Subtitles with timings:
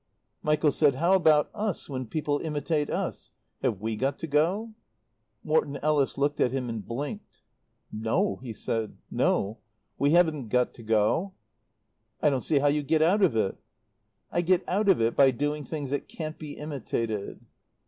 [0.41, 3.33] Michael said, "How about us when people imitate us?
[3.61, 4.71] Have we got to go?"
[5.43, 7.43] Morton Ellis looked at him and blinked.
[7.91, 8.97] "No," he said.
[9.11, 9.59] "No.
[9.99, 11.33] We haven't got to go."
[12.19, 13.59] "I don't see how you get out of it."
[14.31, 17.45] "I get out of it by doing things that can't be imitated."